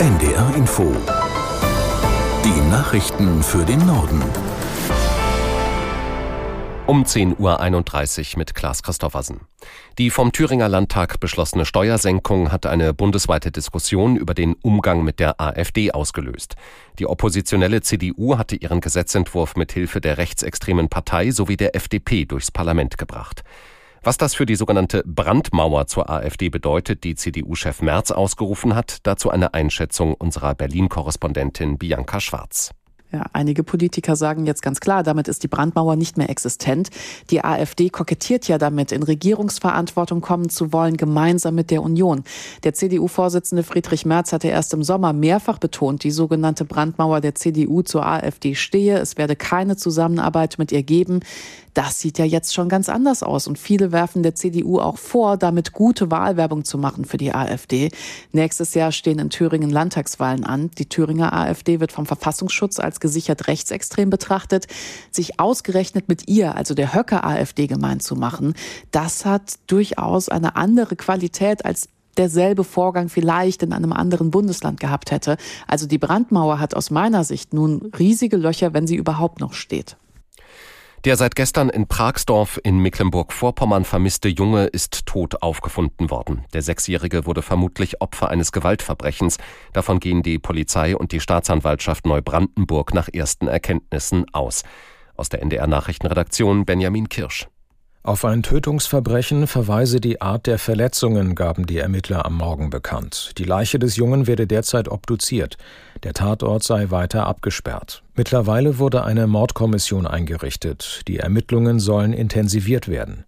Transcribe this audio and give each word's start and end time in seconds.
NDR 0.00 0.54
Info. 0.56 0.96
Die 2.42 2.70
Nachrichten 2.70 3.42
für 3.42 3.66
den 3.66 3.84
Norden. 3.84 4.22
Um 6.86 7.04
10.31 7.04 8.32
Uhr 8.32 8.38
mit 8.38 8.54
Klaas 8.54 8.82
Christoffersen. 8.82 9.42
Die 9.98 10.08
vom 10.08 10.32
Thüringer 10.32 10.70
Landtag 10.70 11.20
beschlossene 11.20 11.66
Steuersenkung 11.66 12.50
hat 12.50 12.64
eine 12.64 12.94
bundesweite 12.94 13.50
Diskussion 13.50 14.16
über 14.16 14.32
den 14.32 14.54
Umgang 14.62 15.04
mit 15.04 15.20
der 15.20 15.38
AfD 15.38 15.92
ausgelöst. 15.92 16.56
Die 16.98 17.06
oppositionelle 17.06 17.82
CDU 17.82 18.38
hatte 18.38 18.56
ihren 18.56 18.80
Gesetzentwurf 18.80 19.54
mit 19.54 19.70
Hilfe 19.70 20.00
der 20.00 20.16
rechtsextremen 20.16 20.88
Partei 20.88 21.30
sowie 21.30 21.58
der 21.58 21.76
FDP 21.76 22.24
durchs 22.24 22.50
Parlament 22.50 22.96
gebracht. 22.96 23.44
Was 24.02 24.16
das 24.16 24.34
für 24.34 24.46
die 24.46 24.56
sogenannte 24.56 25.02
Brandmauer 25.04 25.86
zur 25.86 26.08
AfD 26.08 26.48
bedeutet, 26.48 27.04
die 27.04 27.14
CDU-Chef 27.14 27.82
Merz 27.82 28.10
ausgerufen 28.10 28.74
hat, 28.74 28.98
dazu 29.02 29.28
eine 29.28 29.52
Einschätzung 29.52 30.14
unserer 30.14 30.54
Berlin-Korrespondentin 30.54 31.76
Bianca 31.76 32.18
Schwarz. 32.18 32.70
Ja, 33.12 33.24
einige 33.32 33.64
Politiker 33.64 34.14
sagen 34.14 34.46
jetzt 34.46 34.62
ganz 34.62 34.78
klar, 34.78 35.02
damit 35.02 35.26
ist 35.26 35.42
die 35.42 35.48
Brandmauer 35.48 35.96
nicht 35.96 36.16
mehr 36.16 36.30
existent. 36.30 36.90
Die 37.30 37.44
AfD 37.44 37.90
kokettiert 37.90 38.46
ja 38.46 38.56
damit, 38.56 38.92
in 38.92 39.02
Regierungsverantwortung 39.02 40.20
kommen 40.20 40.48
zu 40.48 40.72
wollen, 40.72 40.96
gemeinsam 40.96 41.56
mit 41.56 41.72
der 41.72 41.82
Union. 41.82 42.22
Der 42.62 42.72
CDU-Vorsitzende 42.72 43.64
Friedrich 43.64 44.06
Merz 44.06 44.32
hatte 44.32 44.46
erst 44.46 44.74
im 44.74 44.84
Sommer 44.84 45.12
mehrfach 45.12 45.58
betont, 45.58 46.04
die 46.04 46.12
sogenannte 46.12 46.64
Brandmauer 46.64 47.20
der 47.20 47.34
CDU 47.34 47.82
zur 47.82 48.06
AfD 48.06 48.54
stehe. 48.54 48.98
Es 48.98 49.18
werde 49.18 49.34
keine 49.34 49.76
Zusammenarbeit 49.76 50.58
mit 50.58 50.70
ihr 50.70 50.84
geben. 50.84 51.20
Das 51.74 52.00
sieht 52.00 52.18
ja 52.18 52.24
jetzt 52.24 52.52
schon 52.52 52.68
ganz 52.68 52.88
anders 52.88 53.22
aus. 53.22 53.46
Und 53.46 53.58
viele 53.58 53.92
werfen 53.92 54.22
der 54.22 54.34
CDU 54.34 54.78
auch 54.80 54.98
vor, 54.98 55.36
damit 55.36 55.72
gute 55.72 56.10
Wahlwerbung 56.10 56.64
zu 56.64 56.78
machen 56.78 57.04
für 57.04 57.16
die 57.16 57.32
AfD. 57.32 57.90
Nächstes 58.32 58.74
Jahr 58.74 58.92
stehen 58.92 59.18
in 59.18 59.30
Thüringen 59.30 59.70
Landtagswahlen 59.70 60.44
an. 60.44 60.70
Die 60.78 60.88
Thüringer 60.88 61.32
AfD 61.32 61.80
wird 61.80 61.92
vom 61.92 62.06
Verfassungsschutz 62.06 62.80
als 62.80 62.99
gesichert 63.00 63.48
rechtsextrem 63.48 64.10
betrachtet. 64.10 64.66
Sich 65.10 65.40
ausgerechnet 65.40 66.08
mit 66.08 66.28
ihr, 66.28 66.56
also 66.56 66.74
der 66.74 66.94
Höcke 66.94 67.24
AfD, 67.24 67.66
gemein 67.66 68.00
zu 68.00 68.16
machen, 68.16 68.54
das 68.90 69.24
hat 69.24 69.58
durchaus 69.66 70.28
eine 70.28 70.56
andere 70.56 70.96
Qualität 70.96 71.64
als 71.64 71.88
derselbe 72.16 72.64
Vorgang 72.64 73.08
vielleicht 73.08 73.62
in 73.62 73.72
einem 73.72 73.92
anderen 73.92 74.30
Bundesland 74.30 74.80
gehabt 74.80 75.10
hätte. 75.10 75.36
Also 75.66 75.86
die 75.86 75.98
Brandmauer 75.98 76.58
hat 76.58 76.74
aus 76.74 76.90
meiner 76.90 77.24
Sicht 77.24 77.54
nun 77.54 77.90
riesige 77.98 78.36
Löcher, 78.36 78.74
wenn 78.74 78.86
sie 78.86 78.96
überhaupt 78.96 79.40
noch 79.40 79.54
steht. 79.54 79.96
Der 81.06 81.16
seit 81.16 81.34
gestern 81.34 81.70
in 81.70 81.86
Pragsdorf 81.86 82.60
in 82.62 82.78
Mecklenburg-Vorpommern 82.80 83.86
vermisste 83.86 84.28
Junge 84.28 84.66
ist 84.66 85.06
tot 85.06 85.40
aufgefunden 85.40 86.10
worden. 86.10 86.44
Der 86.52 86.60
Sechsjährige 86.60 87.24
wurde 87.24 87.40
vermutlich 87.40 88.02
Opfer 88.02 88.28
eines 88.28 88.52
Gewaltverbrechens. 88.52 89.38
Davon 89.72 89.98
gehen 89.98 90.22
die 90.22 90.38
Polizei 90.38 90.94
und 90.94 91.12
die 91.12 91.20
Staatsanwaltschaft 91.20 92.04
Neubrandenburg 92.04 92.92
nach 92.92 93.08
ersten 93.08 93.48
Erkenntnissen 93.48 94.26
aus. 94.34 94.62
Aus 95.16 95.30
der 95.30 95.40
NDR 95.40 95.66
Nachrichtenredaktion 95.66 96.66
Benjamin 96.66 97.08
Kirsch. 97.08 97.48
Auf 98.02 98.24
ein 98.24 98.42
Tötungsverbrechen 98.42 99.46
verweise 99.46 100.00
die 100.00 100.22
Art 100.22 100.46
der 100.46 100.58
Verletzungen, 100.58 101.34
gaben 101.34 101.66
die 101.66 101.76
Ermittler 101.76 102.24
am 102.24 102.38
Morgen 102.38 102.70
bekannt. 102.70 103.32
Die 103.36 103.44
Leiche 103.44 103.78
des 103.78 103.96
Jungen 103.96 104.26
werde 104.26 104.46
derzeit 104.46 104.88
obduziert. 104.88 105.58
Der 106.02 106.14
Tatort 106.14 106.62
sei 106.62 106.90
weiter 106.90 107.26
abgesperrt. 107.26 108.02
Mittlerweile 108.14 108.78
wurde 108.78 109.04
eine 109.04 109.26
Mordkommission 109.26 110.06
eingerichtet. 110.06 111.02
Die 111.08 111.18
Ermittlungen 111.18 111.78
sollen 111.78 112.14
intensiviert 112.14 112.88
werden. 112.88 113.26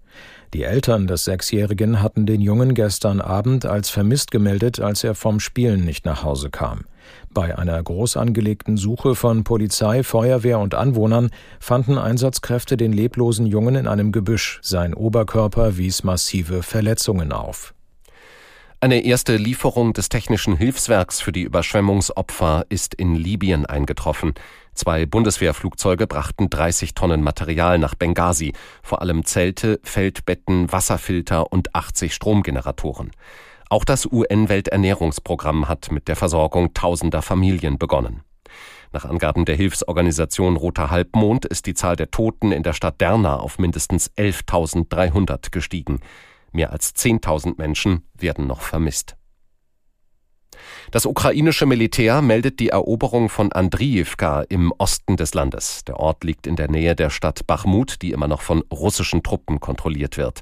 Die 0.55 0.62
Eltern 0.62 1.06
des 1.06 1.25
Sechsjährigen 1.25 2.00
hatten 2.00 2.25
den 2.25 2.41
Jungen 2.41 2.73
gestern 2.73 3.20
Abend 3.20 3.67
als 3.67 3.91
vermisst 3.91 4.31
gemeldet, 4.31 4.81
als 4.81 5.05
er 5.05 5.15
vom 5.15 5.39
Spielen 5.39 5.84
nicht 5.84 6.06
nach 6.06 6.23
Hause 6.25 6.48
kam. 6.48 6.87
Bei 7.31 7.58
einer 7.58 7.83
groß 7.83 8.17
angelegten 8.17 8.77
Suche 8.77 9.14
von 9.14 9.45
Polizei, 9.45 10.03
Feuerwehr 10.03 10.58
und 10.58 10.75
Anwohnern 10.75 11.31
fanden 11.61 11.98
Einsatzkräfte 11.98 12.77
den 12.77 12.93
leblosen 12.93 13.47
Jungen 13.47 13.75
in 13.75 13.87
einem 13.87 14.12
Gebüsch. 14.12 14.60
Sein 14.62 14.94
Oberkörper 14.94 15.77
wies 15.77 16.04
massive 16.04 16.62
Verletzungen 16.62 17.32
auf. 17.32 17.75
Eine 18.82 19.04
erste 19.04 19.37
Lieferung 19.37 19.93
des 19.93 20.09
technischen 20.09 20.56
Hilfswerks 20.56 21.21
für 21.21 21.31
die 21.31 21.43
Überschwemmungsopfer 21.43 22.66
ist 22.69 22.94
in 22.94 23.15
Libyen 23.15 23.65
eingetroffen. 23.65 24.34
Zwei 24.75 25.06
Bundeswehrflugzeuge 25.06 26.09
brachten 26.09 26.50
30 26.50 26.93
Tonnen 26.94 27.22
Material 27.22 27.78
nach 27.78 27.94
Benghazi, 27.94 28.54
vor 28.82 29.00
allem 29.00 29.25
Zelte, 29.25 29.78
Feldbetten, 29.84 30.72
Wasserfilter 30.72 31.53
und 31.53 31.77
80 31.77 32.12
Stromgeneratoren. 32.12 33.12
Auch 33.72 33.87
das 33.87 34.05
UN-Welternährungsprogramm 34.05 35.66
hat 35.66 35.91
mit 35.91 36.06
der 36.06 36.15
Versorgung 36.15 36.75
tausender 36.75 37.22
Familien 37.22 37.78
begonnen. 37.78 38.21
Nach 38.93 39.06
Angaben 39.06 39.47
der 39.47 39.56
Hilfsorganisation 39.56 40.56
Roter 40.56 40.91
Halbmond 40.91 41.47
ist 41.47 41.65
die 41.65 41.72
Zahl 41.72 41.97
der 41.97 42.10
Toten 42.10 42.53
in 42.53 42.62
der 42.65 42.75
Stadt 42.75 43.00
Derna 43.00 43.38
auf 43.38 43.59
mindestens 43.59 44.10
11.300 44.19 45.50
gestiegen. 45.53 46.00
Mehr 46.53 46.71
als 46.71 46.94
10.000 46.94 47.55
Menschen 47.56 48.03
werden 48.12 48.47
noch 48.47 48.60
vermisst. 48.60 49.16
Das 50.91 51.06
ukrainische 51.06 51.67
Militär 51.67 52.23
meldet 52.23 52.61
die 52.61 52.69
Eroberung 52.69 53.28
von 53.28 53.53
Andriivka 53.53 54.43
im 54.49 54.73
Osten 54.78 55.17
des 55.17 55.34
Landes. 55.34 55.84
Der 55.84 55.99
Ort 55.99 56.25
liegt 56.25 56.47
in 56.47 56.56
der 56.56 56.71
Nähe 56.71 56.95
der 56.95 57.11
Stadt 57.11 57.47
Bachmut, 57.47 58.03
die 58.03 58.12
immer 58.12 58.28
noch 58.28 58.43
von 58.43 58.62
russischen 58.72 59.22
Truppen 59.22 59.61
kontrolliert 59.61 60.17
wird. 60.17 60.41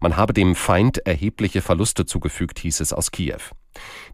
Man 0.00 0.16
habe 0.16 0.32
dem 0.32 0.54
Feind 0.54 0.98
erhebliche 1.06 1.62
Verluste 1.62 2.06
zugefügt, 2.06 2.58
hieß 2.58 2.80
es 2.80 2.92
aus 2.92 3.12
Kiew. 3.12 3.38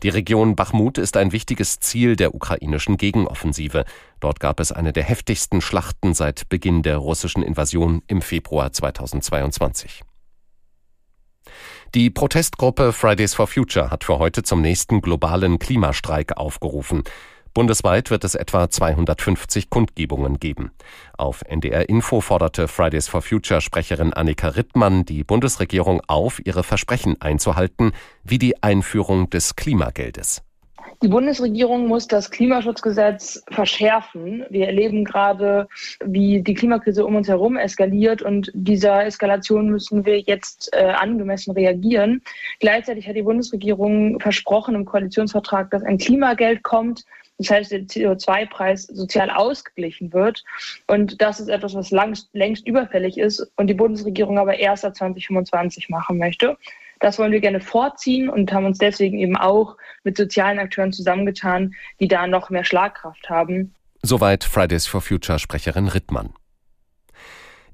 Die 0.03 0.11
Region 0.11 0.55
Bachmut 0.55 0.99
ist 0.99 1.17
ein 1.17 1.33
wichtiges 1.33 1.81
Ziel 1.81 2.15
der 2.15 2.35
ukrainischen 2.35 2.97
Gegenoffensive. 2.97 3.85
Dort 4.21 4.41
gab 4.41 4.61
es 4.61 4.71
eine 4.71 4.93
der 4.93 5.05
heftigsten 5.05 5.61
Schlachten 5.61 6.15
seit 6.15 6.49
Beginn 6.49 6.83
der 6.83 6.99
russischen 6.99 7.43
Invasion 7.43 8.03
im 8.07 8.23
Februar 8.23 8.73
2022. 8.73 10.03
Die 11.95 12.11
Protestgruppe 12.11 12.93
Fridays 12.93 13.33
for 13.33 13.47
Future 13.47 13.91
hat 13.91 14.05
für 14.05 14.19
heute 14.19 14.43
zum 14.43 14.61
nächsten 14.61 15.01
globalen 15.01 15.59
Klimastreik 15.59 16.37
aufgerufen. 16.37 17.03
Bundesweit 17.55 18.11
wird 18.11 18.25
es 18.25 18.35
etwa 18.35 18.69
250 18.69 19.71
Kundgebungen 19.71 20.39
geben. 20.39 20.71
Auf 21.17 21.43
NDR 21.47 21.89
Info 21.89 22.21
forderte 22.21 22.69
Fridays 22.69 23.09
for 23.09 23.23
Future 23.23 23.63
Sprecherin 23.63 24.13
Annika 24.13 24.49
Rittmann 24.49 25.07
die 25.07 25.25
Bundesregierung 25.25 26.03
auf, 26.07 26.45
ihre 26.45 26.63
Versprechen 26.63 27.21
einzuhalten, 27.23 27.93
wie 28.23 28.39
die 28.39 28.63
Einführung 28.63 29.31
des 29.31 29.57
Klimageldes. 29.57 30.43
Die 31.01 31.09
Bundesregierung 31.09 31.87
muss 31.87 32.09
das 32.09 32.29
Klimaschutzgesetz 32.29 33.45
verschärfen. 33.53 34.45
Wir 34.51 34.67
erleben 34.67 35.05
gerade, 35.05 35.69
wie 36.05 36.43
die 36.43 36.55
Klimakrise 36.55 37.07
um 37.07 37.15
uns 37.15 37.29
herum 37.29 37.57
eskaliert 37.57 38.21
und 38.21 38.51
dieser 38.53 39.07
Eskalation 39.07 39.69
müssen 39.69 40.05
wir 40.05 40.19
jetzt 40.19 40.71
äh, 40.73 40.87
angemessen 40.87 41.53
reagieren. 41.53 42.21
Gleichzeitig 42.59 43.07
hat 43.07 43.15
die 43.15 43.23
Bundesregierung 43.23 44.19
versprochen 44.19 44.75
im 44.75 44.85
Koalitionsvertrag, 44.85 45.71
dass 45.71 45.85
ein 45.85 45.99
Klimageld 45.99 46.65
kommt, 46.65 47.05
das 47.39 47.51
heißt, 47.51 47.71
der 47.71 47.83
CO2-Preis 47.83 48.83
sozial 48.83 49.31
ausgeglichen 49.31 50.13
wird. 50.13 50.43
Und 50.89 51.23
das 51.23 51.39
ist 51.39 51.49
etwas, 51.49 51.77
was 51.77 51.93
lang, 51.93 52.19
längst 52.33 52.67
überfällig 52.67 53.19
ist 53.19 53.49
und 53.55 53.69
die 53.69 53.75
Bundesregierung 53.75 54.39
aber 54.39 54.59
erst 54.59 54.85
ab 54.85 54.97
2025 54.97 55.89
machen 55.89 56.19
möchte. 56.19 56.57
Das 57.01 57.19
wollen 57.19 57.33
wir 57.33 57.41
gerne 57.41 57.61
vorziehen 57.61 58.29
und 58.29 58.53
haben 58.53 58.67
uns 58.67 58.79
deswegen 58.79 59.19
eben 59.19 59.37
auch 59.37 59.77
mit 60.05 60.17
sozialen 60.17 60.59
Akteuren 60.59 60.93
zusammengetan, 60.93 61.75
die 62.01 62.09
da 62.09 62.27
noch 62.27 62.51
mehr 62.51 62.65
Schlagkraft 62.65 63.29
haben. 63.31 63.75
Soweit 64.03 64.45
Fridays 64.45 64.87
for 64.87 65.01
Future 65.01 65.39
Sprecherin 65.39 65.89
Rittmann. 65.89 66.33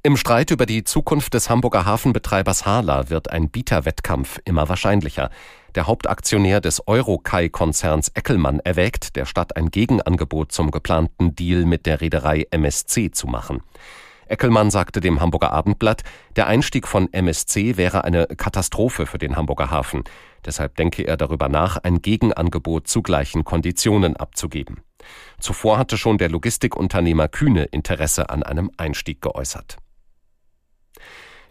Im 0.03 0.19
Streit 0.19 0.51
über 0.51 0.67
die 0.67 0.85
Zukunft 0.85 1.33
des 1.33 1.49
Hamburger 1.49 1.87
Hafenbetreibers 1.87 2.67
Hala 2.67 3.09
wird 3.09 3.31
ein 3.31 3.49
Bieterwettkampf 3.49 4.39
immer 4.45 4.69
wahrscheinlicher. 4.69 5.31
Der 5.75 5.87
Hauptaktionär 5.87 6.61
des 6.61 6.87
Eurokai-Konzerns 6.87 8.11
Eckelmann 8.11 8.61
erwägt, 8.61 9.17
der 9.17 9.25
Stadt 9.25 9.57
ein 9.57 9.71
Gegenangebot 9.71 10.53
zum 10.53 10.71
geplanten 10.71 11.35
Deal 11.35 11.65
mit 11.65 11.87
der 11.87 12.03
Reederei 12.03 12.47
MSC 12.51 13.13
zu 13.13 13.27
machen. 13.27 13.63
Eckelmann 14.27 14.71
sagte 14.71 15.01
dem 15.01 15.21
Hamburger 15.21 15.53
Abendblatt, 15.53 16.03
der 16.37 16.47
Einstieg 16.47 16.87
von 16.87 17.13
MSC 17.13 17.77
wäre 17.77 18.05
eine 18.05 18.27
Katastrophe 18.27 19.07
für 19.07 19.19
den 19.19 19.37
Hamburger 19.37 19.71
Hafen. 19.71 20.05
Deshalb 20.45 20.77
denke 20.77 21.07
er 21.07 21.17
darüber 21.17 21.49
nach, 21.49 21.79
ein 21.79 22.03
Gegenangebot 22.03 22.89
zu 22.89 23.03
gleichen 23.03 23.45
Konditionen 23.45 24.17
abzugeben. 24.17 24.81
Zuvor 25.39 25.79
hatte 25.79 25.97
schon 25.97 26.19
der 26.19 26.29
Logistikunternehmer 26.29 27.29
Kühne 27.29 27.65
Interesse 27.65 28.31
an 28.31 28.43
einem 28.43 28.71
Einstieg 28.77 29.21
geäußert. 29.21 29.79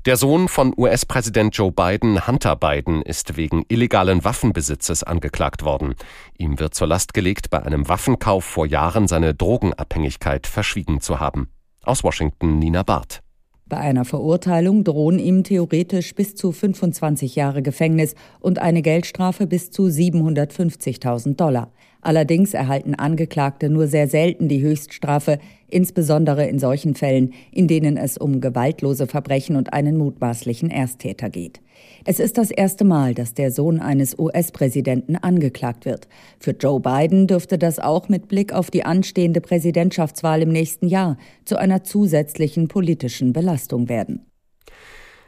Der 0.06 0.18
Sohn 0.18 0.50
von 0.50 0.74
US-Präsident 0.76 1.56
Joe 1.56 1.72
Biden, 1.72 2.28
Hunter 2.28 2.58
Biden, 2.58 3.02
ist 3.02 3.38
wegen 3.38 3.64
illegalen 3.70 4.26
Waffenbesitzes 4.26 5.04
angeklagt 5.04 5.64
worden. 5.64 5.96
Ihm 6.38 6.60
wird 6.60 6.76
zur 6.76 6.88
Last 6.88 7.14
gelegt, 7.14 7.50
bei 7.50 7.64
einem 7.64 7.88
Waffenkauf 7.88 8.44
vor 8.44 8.66
Jahren 8.66 9.08
seine 9.08 9.34
Drogenabhängigkeit 9.34 10.46
verschwiegen 10.46 11.00
zu 11.00 11.22
haben. 11.22 11.48
Aus 11.86 12.04
Washington 12.04 12.60
Nina 12.60 12.84
Barth. 12.84 13.20
Bei 13.66 13.78
einer 13.78 14.06
Verurteilung 14.06 14.84
drohen 14.86 15.20
ihm 15.20 15.44
theoretisch 15.44 16.16
bis 16.16 16.36
zu 16.36 16.54
25 16.54 17.36
Jahre 17.36 17.62
Gefängnis 17.62 18.16
und 18.40 18.60
eine 18.60 18.82
Geldstrafe 18.82 19.48
bis 19.48 19.70
zu 19.70 19.88
750.000 19.88 21.36
Dollar. 21.36 21.72
Allerdings 22.04 22.54
erhalten 22.54 22.96
Angeklagte 22.96 23.70
nur 23.70 23.88
sehr 23.88 24.10
selten 24.10 24.50
die 24.50 24.62
Höchststrafe, 24.62 25.40
insbesondere 25.70 26.46
in 26.48 26.60
solchen 26.60 26.96
Fällen, 26.96 27.34
in 27.52 27.70
denen 27.70 27.96
es 27.96 28.18
um 28.18 28.42
gewaltlose 28.42 29.08
Verbrechen 29.08 29.56
und 29.56 29.72
einen 29.72 29.98
mutmaßlichen 29.98 30.70
Ersttäter 30.70 31.30
geht. 31.30 31.62
Es 32.04 32.20
ist 32.20 32.38
das 32.38 32.52
erste 32.52 32.84
Mal, 32.84 33.14
dass 33.14 33.34
der 33.34 33.52
Sohn 33.52 33.80
eines 33.80 34.20
US-Präsidenten 34.20 35.16
angeklagt 35.16 35.86
wird. 35.86 36.10
Für 36.40 36.52
Joe 36.52 36.82
Biden 36.82 37.28
dürfte 37.28 37.58
das 37.58 37.80
auch 37.80 38.10
mit 38.10 38.28
Blick 38.28 38.52
auf 38.52 38.70
die 38.70 38.84
anstehende 38.84 39.40
Präsidentschaftswahl 39.40 40.42
im 40.42 40.50
nächsten 40.50 40.88
Jahr 40.88 41.18
zu 41.46 41.56
einer 41.58 41.86
zusätzlichen 41.86 42.68
politischen 42.68 43.32
Belastung 43.32 43.88
werden. 43.88 44.26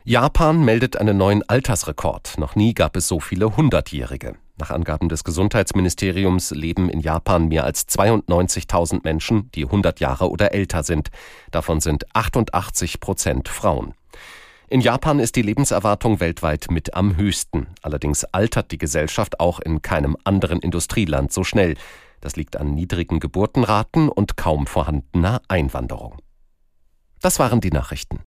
Japan 0.04 0.63
meldet 0.63 0.98
einen 0.98 1.18
neuen 1.18 1.42
Altersrekord. 1.48 2.38
Noch 2.38 2.56
nie 2.56 2.74
gab 2.74 2.98
es 2.98 3.07
so 3.07 3.22
viele 3.22 3.56
Hundertjährige. 3.56 4.36
Nach 4.57 4.69
Angaben 4.69 5.09
des 5.09 5.25
Gesundheitsministeriums 5.25 6.51
leben 6.51 6.89
in 6.89 7.01
Japan 7.01 7.49
mehr 7.49 7.65
als 7.65 7.87
92.000 7.89 9.01
Menschen, 9.03 9.51
die 9.51 9.65
100 9.65 9.99
Jahre 9.99 10.29
oder 10.29 10.53
älter 10.53 10.83
sind. 10.83 11.09
Davon 11.51 11.81
sind 11.81 12.15
88 12.15 13.01
Prozent 13.01 13.49
Frauen. 13.49 13.93
In 14.67 14.81
Japan 14.81 15.19
ist 15.19 15.35
die 15.35 15.41
Lebenserwartung 15.41 16.19
weltweit 16.19 16.67
mit 16.71 16.93
am 16.95 17.17
höchsten. 17.17 17.67
Allerdings 17.81 18.23
altert 18.23 18.71
die 18.71 18.77
Gesellschaft 18.77 19.39
auch 19.39 19.59
in 19.59 19.81
keinem 19.81 20.17
anderen 20.23 20.59
Industrieland 20.59 21.33
so 21.33 21.43
schnell. 21.43 21.75
Das 22.21 22.35
liegt 22.35 22.55
an 22.55 22.73
niedrigen 22.73 23.19
Geburtenraten 23.19 24.09
und 24.09 24.37
kaum 24.37 24.65
vorhandener 24.67 25.41
Einwanderung. 25.49 26.17
Das 27.21 27.39
waren 27.39 27.61
die 27.61 27.71
Nachrichten. 27.71 28.21